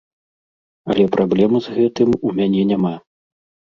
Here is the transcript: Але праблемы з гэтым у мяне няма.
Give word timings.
Але 0.93 1.05
праблемы 1.17 1.57
з 1.69 1.77
гэтым 1.79 2.19
у 2.27 2.35
мяне 2.43 2.69
няма. 2.75 2.95